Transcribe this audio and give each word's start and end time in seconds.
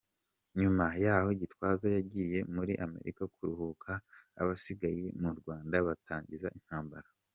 Nyuma 0.59 0.85
yaho 1.03 1.29
Gitwaza 1.39 1.87
yagiye 1.97 2.37
muri 2.55 2.73
Amerika 2.85 3.23
kuruhuka, 3.33 3.91
abasigaye 4.41 5.05
mu 5.21 5.29
Rwanda 5.39 5.75
batangiza 5.87 6.49
intambara. 6.59 7.09